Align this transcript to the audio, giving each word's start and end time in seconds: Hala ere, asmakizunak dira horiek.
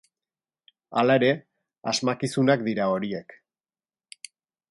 Hala 1.01 1.17
ere, 1.19 1.29
asmakizunak 1.91 2.65
dira 2.69 2.87
horiek. 2.95 3.37